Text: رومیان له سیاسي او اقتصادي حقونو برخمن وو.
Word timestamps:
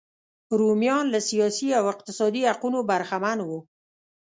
رومیان 0.59 1.05
له 1.13 1.19
سیاسي 1.29 1.69
او 1.79 1.85
اقتصادي 1.93 2.41
حقونو 2.51 2.79
برخمن 2.89 3.37
وو. 3.47 3.59